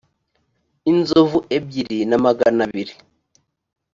[0.91, 2.93] inzovu ebyiri na magana abiri